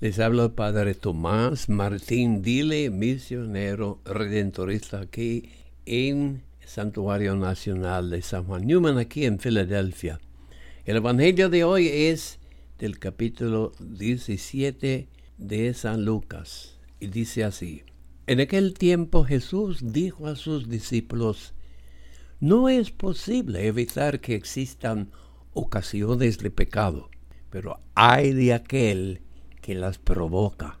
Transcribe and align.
les 0.00 0.20
habla 0.20 0.50
Padre 0.50 0.94
Tomás 0.94 1.68
Martín 1.68 2.40
Dile, 2.40 2.88
misionero 2.88 4.00
redentorista 4.04 5.00
aquí 5.00 5.50
en 5.86 6.44
Santuario 6.64 7.34
Nacional 7.34 8.10
de 8.10 8.22
San 8.22 8.44
Juan 8.44 8.64
Newman, 8.64 8.98
aquí 8.98 9.24
en 9.24 9.40
Filadelfia. 9.40 10.20
El 10.84 10.98
Evangelio 10.98 11.48
de 11.48 11.64
hoy 11.64 11.88
es 11.88 12.38
del 12.78 13.00
capítulo 13.00 13.72
17 13.80 15.08
de 15.36 15.74
San 15.74 16.04
Lucas 16.04 16.78
y 17.00 17.08
dice 17.08 17.42
así. 17.42 17.82
En 18.28 18.38
aquel 18.38 18.74
tiempo 18.74 19.24
Jesús 19.24 19.80
dijo 19.92 20.28
a 20.28 20.36
sus 20.36 20.68
discípulos, 20.68 21.54
no 22.38 22.68
es 22.68 22.92
posible 22.92 23.66
evitar 23.66 24.20
que 24.20 24.36
existan 24.36 25.10
ocasiones 25.54 26.38
de 26.38 26.52
pecado, 26.52 27.10
pero 27.50 27.80
hay 27.96 28.32
de 28.32 28.54
aquel 28.54 29.22
que 29.68 29.74
las 29.74 29.98
provoca. 29.98 30.78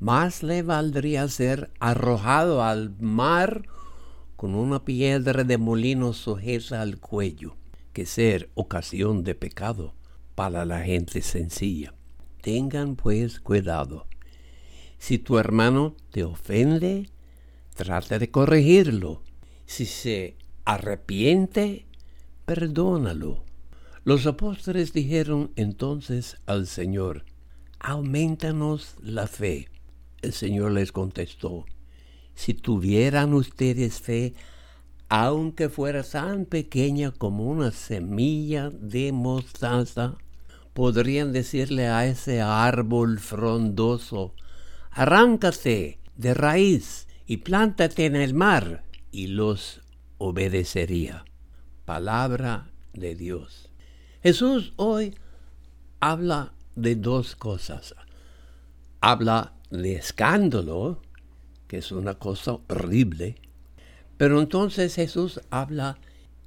Más 0.00 0.42
le 0.42 0.62
valdría 0.62 1.28
ser 1.28 1.70
arrojado 1.80 2.62
al 2.62 2.96
mar 2.98 3.64
con 4.36 4.54
una 4.54 4.86
piedra 4.86 5.44
de 5.44 5.58
molino 5.58 6.14
sujeta 6.14 6.80
al 6.80 6.98
cuello 6.98 7.56
que 7.92 8.06
ser 8.06 8.48
ocasión 8.54 9.22
de 9.22 9.34
pecado 9.34 9.92
para 10.34 10.64
la 10.64 10.80
gente 10.80 11.20
sencilla. 11.20 11.92
Tengan 12.40 12.96
pues 12.96 13.38
cuidado. 13.38 14.06
Si 14.96 15.18
tu 15.18 15.36
hermano 15.36 15.94
te 16.10 16.24
ofende, 16.24 17.10
trata 17.74 18.18
de 18.18 18.30
corregirlo. 18.30 19.20
Si 19.66 19.84
se 19.84 20.38
arrepiente, 20.64 21.84
perdónalo. 22.46 23.44
Los 24.04 24.26
apóstoles 24.26 24.94
dijeron 24.94 25.52
entonces 25.56 26.38
al 26.46 26.66
Señor, 26.66 27.26
aumentanos 27.78 28.94
la 29.02 29.26
fe. 29.26 29.68
El 30.22 30.32
Señor 30.32 30.72
les 30.72 30.92
contestó, 30.92 31.66
si 32.34 32.54
tuvieran 32.54 33.32
ustedes 33.34 34.00
fe, 34.00 34.34
aunque 35.08 35.68
fuera 35.68 36.02
tan 36.02 36.44
pequeña 36.44 37.12
como 37.12 37.44
una 37.44 37.70
semilla 37.70 38.70
de 38.70 39.12
mostaza, 39.12 40.16
podrían 40.72 41.32
decirle 41.32 41.86
a 41.86 42.06
ese 42.06 42.40
árbol 42.40 43.18
frondoso, 43.18 44.34
arráncate 44.90 45.98
de 46.16 46.34
raíz 46.34 47.06
y 47.26 47.38
plántate 47.38 48.06
en 48.06 48.16
el 48.16 48.34
mar, 48.34 48.84
y 49.10 49.28
los 49.28 49.80
obedecería. 50.18 51.24
Palabra 51.86 52.70
de 52.92 53.14
Dios. 53.14 53.70
Jesús 54.22 54.72
hoy 54.76 55.14
habla 56.00 56.52
de 56.76 56.94
dos 56.94 57.34
cosas. 57.34 57.94
Habla 59.00 59.52
de 59.70 59.96
escándalo, 59.96 61.02
que 61.66 61.78
es 61.78 61.90
una 61.90 62.14
cosa 62.14 62.58
horrible, 62.68 63.36
pero 64.16 64.40
entonces 64.40 64.94
Jesús 64.94 65.40
habla 65.50 65.98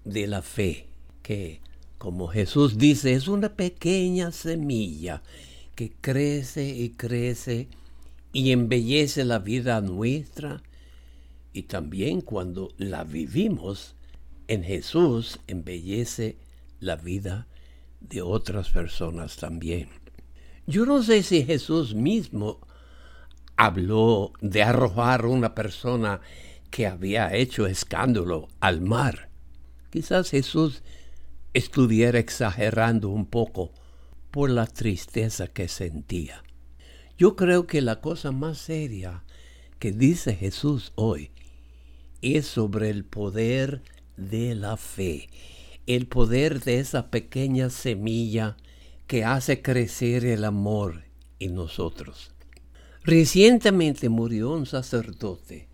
de 0.05 0.27
la 0.27 0.41
fe, 0.41 0.87
que 1.21 1.61
como 1.97 2.27
Jesús 2.27 2.77
dice, 2.77 3.13
es 3.13 3.27
una 3.27 3.49
pequeña 3.49 4.31
semilla 4.31 5.21
que 5.75 5.91
crece 5.91 6.67
y 6.69 6.89
crece 6.91 7.67
y 8.31 8.51
embellece 8.51 9.25
la 9.25 9.39
vida 9.39 9.81
nuestra 9.81 10.63
y 11.51 11.63
también 11.63 12.21
cuando 12.21 12.69
la 12.77 13.03
vivimos 13.03 13.95
en 14.47 14.63
Jesús 14.63 15.39
embellece 15.47 16.37
la 16.79 16.95
vida 16.95 17.47
de 17.99 18.21
otras 18.21 18.69
personas 18.69 19.35
también. 19.35 19.89
Yo 20.69 20.85
no 20.85 21.01
sé 21.01 21.23
si 21.23 21.43
Jesús 21.43 21.95
mismo 21.95 22.59
habló 23.55 24.33
de 24.39 24.61
arrojar 24.61 25.25
una 25.25 25.55
persona 25.55 26.21
que 26.69 26.85
había 26.85 27.33
hecho 27.33 27.65
escándalo 27.65 28.49
al 28.59 28.79
mar. 28.79 29.31
Quizás 29.89 30.29
Jesús 30.29 30.83
estuviera 31.55 32.19
exagerando 32.19 33.09
un 33.09 33.25
poco 33.25 33.71
por 34.29 34.51
la 34.51 34.67
tristeza 34.67 35.47
que 35.47 35.67
sentía. 35.67 36.43
Yo 37.17 37.35
creo 37.35 37.65
que 37.65 37.81
la 37.81 37.99
cosa 37.99 38.31
más 38.31 38.59
seria 38.59 39.23
que 39.79 39.91
dice 39.91 40.35
Jesús 40.35 40.91
hoy 40.93 41.31
es 42.21 42.45
sobre 42.45 42.91
el 42.91 43.05
poder 43.05 43.81
de 44.17 44.53
la 44.53 44.77
fe, 44.77 45.31
el 45.87 46.05
poder 46.05 46.61
de 46.63 46.77
esa 46.77 47.09
pequeña 47.09 47.71
semilla 47.71 48.55
que 49.09 49.25
hace 49.25 49.63
crecer 49.63 50.23
el 50.23 50.45
amor 50.45 51.01
en 51.39 51.55
nosotros. 51.55 52.31
Recientemente 53.01 54.07
murió 54.07 54.51
un 54.51 54.67
sacerdote 54.67 55.67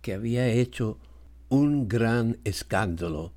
que 0.00 0.14
había 0.14 0.48
hecho 0.48 0.98
un 1.50 1.86
gran 1.86 2.38
escándalo, 2.44 3.34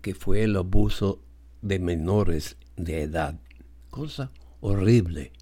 que 0.00 0.14
fue 0.14 0.44
el 0.44 0.56
abuso 0.56 1.20
de 1.60 1.78
menores 1.78 2.56
de 2.74 3.02
edad. 3.02 3.38
Cosa 3.90 4.32
horrible. 4.60 5.32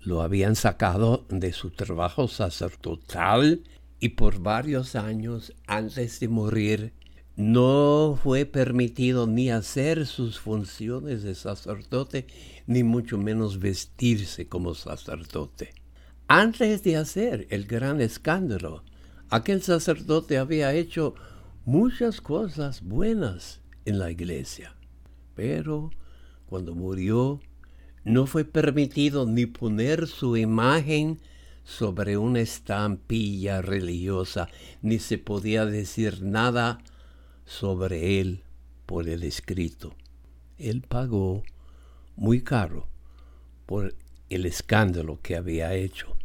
Lo 0.00 0.20
habían 0.20 0.54
sacado 0.54 1.24
de 1.30 1.54
su 1.54 1.70
trabajo 1.70 2.28
sacerdotal 2.28 3.62
y 4.00 4.10
por 4.10 4.38
varios 4.38 4.96
años 4.96 5.54
antes 5.66 6.20
de 6.20 6.28
morir 6.28 6.92
no 7.36 8.18
fue 8.22 8.44
permitido 8.44 9.26
ni 9.26 9.50
hacer 9.50 10.06
sus 10.06 10.38
funciones 10.38 11.22
de 11.22 11.34
sacerdote, 11.34 12.26
ni 12.66 12.82
mucho 12.82 13.18
menos 13.18 13.58
vestirse 13.58 14.48
como 14.48 14.74
sacerdote. 14.74 15.72
Antes 16.28 16.82
de 16.82 16.96
hacer 16.96 17.46
el 17.50 17.66
gran 17.66 18.00
escándalo, 18.00 18.84
aquel 19.30 19.62
sacerdote 19.62 20.38
había 20.38 20.74
hecho 20.74 21.14
muchas 21.64 22.20
cosas 22.20 22.82
buenas 22.82 23.60
en 23.84 23.98
la 23.98 24.10
iglesia, 24.10 24.74
pero 25.34 25.90
cuando 26.46 26.74
murió 26.74 27.40
no 28.04 28.26
fue 28.26 28.44
permitido 28.44 29.26
ni 29.26 29.46
poner 29.46 30.06
su 30.06 30.36
imagen 30.36 31.20
sobre 31.64 32.16
una 32.16 32.40
estampilla 32.40 33.62
religiosa, 33.62 34.48
ni 34.82 34.98
se 34.98 35.18
podía 35.18 35.66
decir 35.66 36.22
nada 36.22 36.80
sobre 37.50 38.20
él 38.20 38.44
por 38.86 39.08
el 39.08 39.24
escrito. 39.24 39.92
Él 40.56 40.82
pagó 40.82 41.42
muy 42.14 42.42
caro 42.42 42.86
por 43.66 43.94
el 44.28 44.46
escándalo 44.46 45.18
que 45.20 45.34
había 45.34 45.74
hecho. 45.74 46.16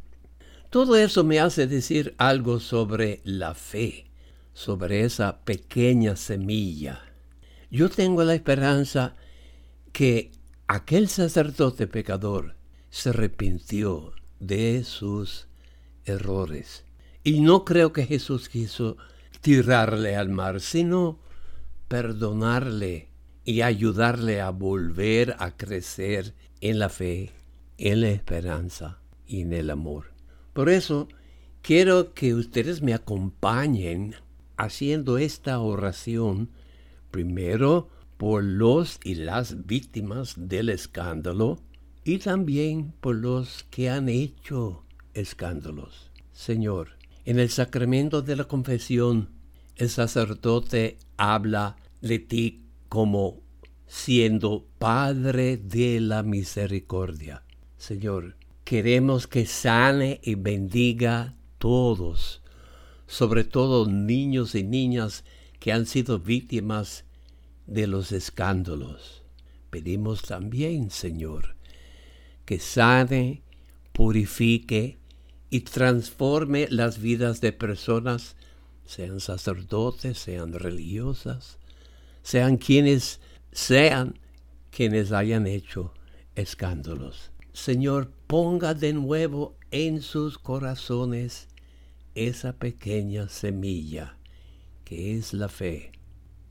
Todo 0.69 0.95
eso 0.95 1.23
me 1.23 1.39
hace 1.39 1.65
decir 1.65 2.13
algo 2.19 2.59
sobre 2.59 3.21
la 3.23 3.55
fe, 3.55 4.05
sobre 4.53 5.03
esa 5.03 5.39
pequeña 5.39 6.15
semilla. 6.15 7.01
Yo 7.71 7.89
tengo 7.89 8.23
la 8.23 8.35
esperanza 8.35 9.15
que 9.93 10.31
aquel 10.67 11.09
sacerdote 11.09 11.87
pecador 11.87 12.55
se 12.91 13.09
arrepintió 13.09 14.13
de 14.39 14.83
sus 14.83 15.47
errores. 16.05 16.83
Y 17.23 17.39
no 17.39 17.65
creo 17.65 17.93
que 17.93 18.05
Jesús 18.05 18.47
quiso 18.47 18.97
tirarle 19.45 20.15
al 20.15 20.29
mar, 20.29 20.59
sino 20.59 21.19
perdonarle 21.87 23.09
y 23.43 23.61
ayudarle 23.61 24.41
a 24.41 24.49
volver 24.49 25.35
a 25.37 25.55
crecer 25.55 26.33
en 26.61 26.79
la 26.79 26.89
fe, 26.89 27.29
en 27.77 28.01
la 28.01 28.09
esperanza 28.09 29.01
y 29.27 29.41
en 29.41 29.53
el 29.53 29.69
amor. 29.69 30.05
Por 30.53 30.67
eso 30.67 31.09
quiero 31.61 32.15
que 32.15 32.33
ustedes 32.33 32.81
me 32.81 32.95
acompañen 32.95 34.15
haciendo 34.57 35.19
esta 35.19 35.59
oración 35.59 36.49
primero 37.11 37.89
por 38.17 38.43
los 38.43 38.99
y 39.03 39.13
las 39.13 39.67
víctimas 39.67 40.33
del 40.37 40.69
escándalo 40.69 41.59
y 42.03 42.17
también 42.17 42.95
por 42.99 43.15
los 43.15 43.63
que 43.69 43.91
han 43.91 44.09
hecho 44.09 44.85
escándalos. 45.13 46.09
Señor, 46.31 46.97
en 47.25 47.39
el 47.39 47.51
sacramento 47.51 48.23
de 48.23 48.35
la 48.37 48.45
confesión 48.45 49.34
el 49.75 49.89
sacerdote 49.89 50.97
habla 51.17 51.75
de 52.01 52.19
ti 52.19 52.63
como 52.89 53.41
siendo 53.87 54.65
Padre 54.79 55.57
de 55.57 55.99
la 55.99 56.23
misericordia. 56.23 57.43
Señor, 57.77 58.35
Queremos 58.65 59.27
que 59.27 59.45
sane 59.45 60.19
y 60.23 60.33
bendiga 60.33 61.35
todos, 61.59 62.41
sobre 63.05 63.43
todo 63.43 63.87
niños 63.87 64.55
y 64.55 64.63
niñas 64.63 65.23
que 65.59 65.71
han 65.71 65.85
sido 65.85 66.17
víctimas 66.17 67.05
de 67.67 67.85
los 67.85 68.11
escándalos. 68.11 69.21
Pedimos 69.69 70.23
también, 70.23 70.89
Señor, 70.89 71.55
que 72.45 72.57
sane, 72.57 73.43
purifique 73.93 74.97
y 75.51 75.59
transforme 75.59 76.67
las 76.71 76.99
vidas 76.99 77.41
de 77.41 77.53
personas, 77.53 78.35
sean 78.85 79.19
sacerdotes, 79.19 80.17
sean 80.17 80.53
religiosas, 80.53 81.57
sean 82.23 82.57
quienes 82.57 83.19
sean 83.51 84.19
quienes 84.71 85.11
hayan 85.11 85.47
hecho 85.47 85.93
escándalos. 86.35 87.31
Señor, 87.53 88.11
ponga 88.27 88.73
de 88.73 88.91
nuevo 88.91 89.55
en 89.71 90.01
sus 90.01 90.37
corazones 90.37 91.47
esa 92.13 92.53
pequeña 92.53 93.29
semilla 93.29 94.17
que 94.83 95.17
es 95.17 95.33
la 95.33 95.49
fe 95.49 95.91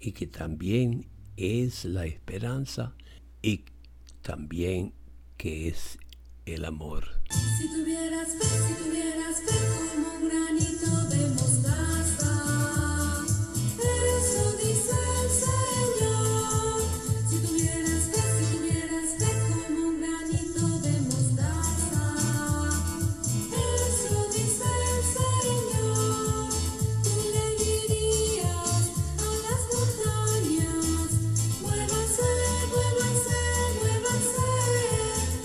y 0.01 0.13
que 0.13 0.27
también 0.27 1.07
es 1.37 1.85
la 1.85 2.07
esperanza 2.07 2.95
y 3.43 3.65
también 4.23 4.95
que 5.37 5.69
es 5.69 5.99
el 6.47 6.65
amor. 6.65 7.05
Si 7.59 7.69
tuvieras 7.69 8.29
fe, 8.29 8.47
si 8.47 9.94